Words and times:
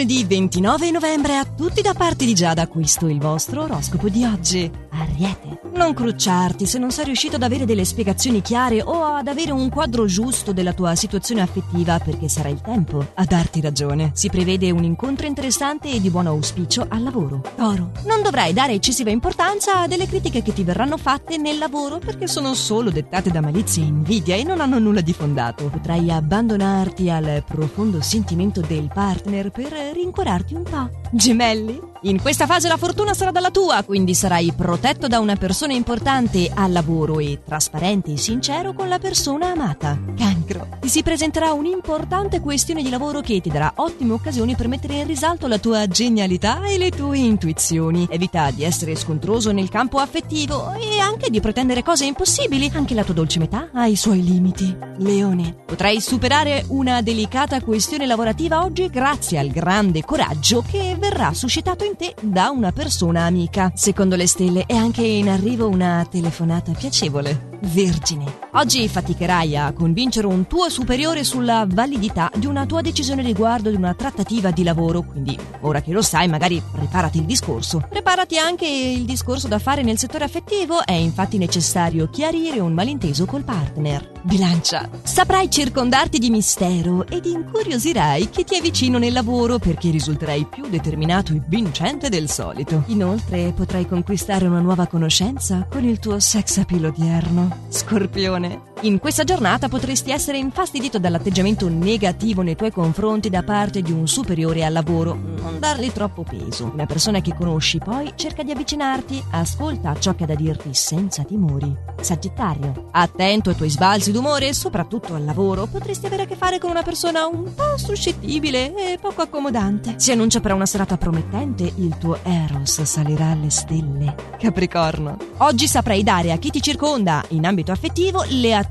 lunedì 0.00 0.24
29 0.24 0.90
novembre 0.92 1.36
a 1.36 1.44
tutti 1.44 1.82
da 1.82 1.92
parte 1.92 2.24
di 2.24 2.34
Giada, 2.34 2.66
questo 2.68 3.06
è 3.06 3.10
il 3.10 3.18
vostro 3.18 3.64
oroscopo 3.64 4.08
di 4.08 4.24
oggi. 4.24 4.70
Ariete. 5.00 5.60
Non 5.74 5.94
crucciarti 5.94 6.66
se 6.66 6.78
non 6.78 6.90
sei 6.90 7.06
riuscito 7.06 7.36
ad 7.36 7.42
avere 7.42 7.64
delle 7.64 7.84
spiegazioni 7.84 8.42
chiare 8.42 8.82
o 8.82 9.04
ad 9.04 9.28
avere 9.28 9.50
un 9.50 9.70
quadro 9.70 10.04
giusto 10.04 10.52
della 10.52 10.72
tua 10.72 10.94
situazione 10.94 11.40
affettiva 11.40 11.98
perché 11.98 12.28
sarà 12.28 12.48
il 12.48 12.60
tempo 12.60 13.04
a 13.14 13.24
darti 13.24 13.60
ragione. 13.60 14.10
Si 14.14 14.28
prevede 14.28 14.70
un 14.70 14.84
incontro 14.84 15.26
interessante 15.26 15.90
e 15.90 16.00
di 16.00 16.10
buon 16.10 16.26
auspicio 16.26 16.84
al 16.88 17.02
lavoro. 17.02 17.42
Toro. 17.56 17.92
Non 18.04 18.22
dovrai 18.22 18.52
dare 18.52 18.74
eccessiva 18.74 19.10
importanza 19.10 19.80
a 19.80 19.86
delle 19.86 20.06
critiche 20.06 20.42
che 20.42 20.52
ti 20.52 20.64
verranno 20.64 20.96
fatte 20.96 21.38
nel 21.38 21.58
lavoro 21.58 21.98
perché 21.98 22.26
sono 22.26 22.52
solo 22.54 22.90
dettate 22.90 23.30
da 23.30 23.40
malizia 23.40 23.82
e 23.82 23.86
invidia 23.86 24.36
e 24.36 24.44
non 24.44 24.60
hanno 24.60 24.78
nulla 24.78 25.00
di 25.00 25.12
fondato. 25.12 25.68
Potrai 25.68 26.10
abbandonarti 26.10 27.08
al 27.08 27.42
profondo 27.46 28.00
sentimento 28.02 28.60
del 28.60 28.90
partner 28.92 29.50
per 29.50 29.72
rincuorarti 29.94 30.54
un 30.54 30.62
po'. 30.62 30.99
Gemelli? 31.10 31.80
In 32.02 32.20
questa 32.20 32.46
fase 32.46 32.68
la 32.68 32.76
fortuna 32.76 33.14
sarà 33.14 33.30
dalla 33.30 33.50
tua, 33.50 33.82
quindi 33.82 34.14
sarai 34.14 34.52
protetto 34.56 35.06
da 35.06 35.18
una 35.18 35.36
persona 35.36 35.72
importante 35.72 36.50
al 36.54 36.72
lavoro 36.72 37.18
e 37.18 37.40
trasparente 37.44 38.12
e 38.12 38.16
sincero 38.16 38.72
con 38.72 38.88
la 38.88 38.98
persona 38.98 39.50
amata. 39.50 39.98
Cancro. 40.16 40.79
Si 40.90 41.04
presenterà 41.04 41.52
un'importante 41.52 42.40
questione 42.40 42.82
di 42.82 42.90
lavoro 42.90 43.20
che 43.20 43.40
ti 43.40 43.48
darà 43.48 43.74
ottime 43.76 44.12
occasioni 44.12 44.56
per 44.56 44.66
mettere 44.66 44.94
in 44.94 45.06
risalto 45.06 45.46
la 45.46 45.58
tua 45.58 45.86
genialità 45.86 46.66
e 46.66 46.78
le 46.78 46.90
tue 46.90 47.16
intuizioni. 47.16 48.08
Evita 48.10 48.50
di 48.50 48.64
essere 48.64 48.96
scontroso 48.96 49.52
nel 49.52 49.68
campo 49.68 49.98
affettivo 49.98 50.72
e 50.72 50.98
anche 50.98 51.30
di 51.30 51.40
pretendere 51.40 51.84
cose 51.84 52.06
impossibili. 52.06 52.72
Anche 52.74 52.94
la 52.94 53.04
tua 53.04 53.14
dolce 53.14 53.38
metà 53.38 53.68
ha 53.72 53.86
i 53.86 53.94
suoi 53.94 54.24
limiti. 54.24 54.76
Leone. 54.96 55.62
Potrai 55.64 56.00
superare 56.00 56.64
una 56.70 57.02
delicata 57.02 57.60
questione 57.60 58.04
lavorativa 58.04 58.64
oggi 58.64 58.90
grazie 58.90 59.38
al 59.38 59.50
grande 59.50 60.02
coraggio 60.04 60.64
che 60.68 60.96
verrà 60.98 61.32
suscitato 61.32 61.84
in 61.84 61.94
te 61.94 62.16
da 62.20 62.50
una 62.50 62.72
persona 62.72 63.26
amica. 63.26 63.70
Secondo 63.76 64.16
le 64.16 64.26
stelle 64.26 64.64
è 64.66 64.74
anche 64.74 65.02
in 65.02 65.28
arrivo 65.28 65.68
una 65.68 66.04
telefonata 66.10 66.72
piacevole. 66.72 67.58
Vergine. 67.60 68.24
Oggi 68.52 68.88
faticherai 68.88 69.54
a 69.54 69.72
convincere 69.72 70.26
un 70.26 70.46
tuo 70.46 70.62
superiore 70.62 70.78
sulla 71.22 71.66
validità 71.68 72.30
di 72.34 72.46
una 72.46 72.66
tua 72.66 72.80
decisione 72.80 73.22
riguardo 73.22 73.70
di 73.70 73.76
una 73.76 73.94
trattativa 73.94 74.50
di 74.50 74.62
lavoro, 74.62 75.02
quindi 75.02 75.38
ora 75.60 75.80
che 75.80 75.92
lo 75.92 76.02
sai 76.02 76.28
magari 76.28 76.62
preparati 76.72 77.18
il 77.18 77.24
discorso. 77.24 77.84
Preparati 77.88 78.38
anche 78.38 78.66
il 78.66 79.04
discorso 79.04 79.48
da 79.48 79.58
fare 79.58 79.82
nel 79.82 79.98
settore 79.98 80.24
affettivo, 80.24 80.84
è 80.84 80.92
infatti 80.92 81.38
necessario 81.38 82.08
chiarire 82.10 82.60
un 82.60 82.72
malinteso 82.72 83.24
col 83.26 83.44
partner. 83.44 84.10
Bilancia. 84.22 84.88
Saprai 85.02 85.50
circondarti 85.50 86.18
di 86.18 86.30
mistero 86.30 87.06
ed 87.06 87.24
incuriosirai 87.24 88.28
chi 88.30 88.44
ti 88.44 88.56
è 88.56 88.60
vicino 88.60 88.98
nel 88.98 89.12
lavoro 89.12 89.58
perché 89.58 89.90
risulterai 89.90 90.46
più 90.50 90.68
determinato 90.68 91.32
e 91.32 91.40
vincente 91.46 92.08
del 92.08 92.28
solito. 92.28 92.84
Inoltre 92.86 93.52
potrai 93.52 93.86
conquistare 93.86 94.46
una 94.46 94.60
nuova 94.60 94.86
conoscenza 94.86 95.66
con 95.70 95.84
il 95.84 95.98
tuo 95.98 96.20
sex 96.20 96.58
appeal 96.58 96.84
odierno. 96.86 97.58
Scorpione. 97.68 98.69
In 98.82 98.98
questa 98.98 99.24
giornata 99.24 99.68
potresti 99.68 100.10
essere 100.10 100.38
infastidito 100.38 100.98
dall'atteggiamento 100.98 101.68
negativo 101.68 102.40
nei 102.40 102.56
tuoi 102.56 102.72
confronti 102.72 103.28
da 103.28 103.42
parte 103.42 103.82
di 103.82 103.92
un 103.92 104.08
superiore 104.08 104.64
al 104.64 104.72
lavoro. 104.72 105.12
Non 105.14 105.58
dargli 105.58 105.92
troppo 105.92 106.22
peso. 106.22 106.70
Una 106.72 106.86
persona 106.86 107.20
che 107.20 107.34
conosci 107.34 107.76
poi 107.76 108.14
cerca 108.14 108.42
di 108.42 108.52
avvicinarti, 108.52 109.22
ascolta 109.32 109.98
ciò 109.98 110.14
che 110.14 110.24
ha 110.24 110.28
da 110.28 110.34
dirti 110.34 110.72
senza 110.72 111.24
timori. 111.24 111.76
Sagittario. 112.00 112.88
Attento 112.92 113.50
ai 113.50 113.56
tuoi 113.56 113.68
sbalzi 113.68 114.12
d'umore, 114.12 114.54
soprattutto 114.54 115.14
al 115.14 115.26
lavoro, 115.26 115.66
potresti 115.66 116.06
avere 116.06 116.22
a 116.22 116.26
che 116.26 116.36
fare 116.36 116.58
con 116.58 116.70
una 116.70 116.82
persona 116.82 117.26
un 117.26 117.52
po' 117.54 117.76
suscettibile 117.76 118.94
e 118.94 118.98
poco 118.98 119.20
accomodante. 119.20 119.96
Si 119.98 120.10
annuncia 120.10 120.40
per 120.40 120.54
una 120.54 120.64
serata 120.64 120.96
promettente, 120.96 121.70
il 121.76 121.98
tuo 121.98 122.18
Eros 122.22 122.80
salirà 122.80 123.32
alle 123.32 123.50
stelle. 123.50 124.14
Capricorno. 124.38 125.18
Oggi 125.38 125.66
saprai 125.66 126.02
dare 126.02 126.32
a 126.32 126.38
chi 126.38 126.48
ti 126.48 126.62
circonda, 126.62 127.22
in 127.28 127.44
ambito 127.44 127.72
affettivo, 127.72 128.24
le 128.26 128.54
attenzioni 128.54 128.68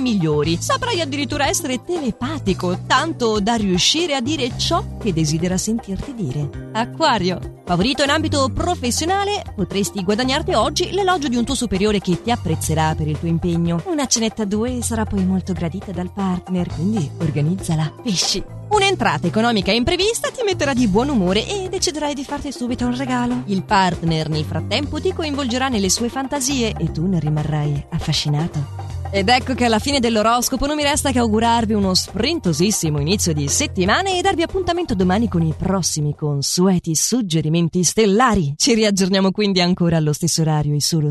migliori. 0.00 0.58
Saprai 0.60 1.00
addirittura 1.00 1.46
essere 1.46 1.84
telepatico, 1.84 2.80
tanto 2.86 3.40
da 3.40 3.54
riuscire 3.54 4.14
a 4.14 4.20
dire 4.20 4.56
ciò 4.56 4.84
che 4.98 5.12
desidera 5.12 5.56
sentirti 5.56 6.14
dire. 6.14 6.70
Acquario. 6.72 7.54
Favorito 7.64 8.04
in 8.04 8.10
ambito 8.10 8.48
professionale, 8.52 9.42
potresti 9.54 10.04
guadagnarti 10.04 10.52
oggi 10.52 10.92
l'elogio 10.92 11.28
di 11.28 11.36
un 11.36 11.44
tuo 11.44 11.54
superiore 11.54 11.98
che 11.98 12.22
ti 12.22 12.30
apprezzerà 12.30 12.94
per 12.94 13.08
il 13.08 13.18
tuo 13.18 13.28
impegno. 13.28 13.82
Una 13.86 14.06
cenetta 14.06 14.42
a 14.42 14.46
due 14.46 14.82
sarà 14.82 15.04
poi 15.04 15.24
molto 15.24 15.52
gradita 15.52 15.90
dal 15.90 16.12
partner, 16.12 16.68
quindi 16.72 17.10
organizzala. 17.18 17.92
Pesci. 18.02 18.54
Un'entrata 18.68 19.26
economica 19.26 19.72
imprevista 19.72 20.30
ti 20.30 20.42
metterà 20.44 20.74
di 20.74 20.88
buon 20.88 21.08
umore 21.08 21.46
e 21.46 21.68
deciderai 21.68 22.14
di 22.14 22.24
farti 22.24 22.52
subito 22.52 22.84
un 22.84 22.96
regalo. 22.96 23.42
Il 23.46 23.62
partner 23.62 24.28
nel 24.28 24.44
frattempo 24.44 25.00
ti 25.00 25.12
coinvolgerà 25.12 25.68
nelle 25.68 25.90
sue 25.90 26.08
fantasie 26.08 26.74
e 26.76 26.90
tu 26.90 27.06
ne 27.06 27.20
rimarrai 27.20 27.86
affascinato. 27.90 28.85
Ed 29.10 29.28
ecco 29.28 29.54
che 29.54 29.64
alla 29.64 29.78
fine 29.78 30.00
dell'oroscopo 30.00 30.66
non 30.66 30.76
mi 30.76 30.82
resta 30.82 31.12
che 31.12 31.18
augurarvi 31.18 31.74
uno 31.74 31.94
sprintosissimo 31.94 33.00
inizio 33.00 33.32
di 33.32 33.48
settimana 33.48 34.10
e 34.10 34.20
darvi 34.20 34.42
appuntamento 34.42 34.94
domani 34.94 35.28
con 35.28 35.42
i 35.42 35.54
prossimi 35.56 36.14
consueti 36.14 36.94
suggerimenti 36.94 37.82
stellari. 37.84 38.54
Ci 38.56 38.74
riaggiorniamo 38.74 39.30
quindi 39.30 39.60
ancora 39.60 39.96
allo 39.96 40.12
stesso 40.12 40.40
orario 40.42 40.74
e 40.74 40.80
solo 40.80 41.04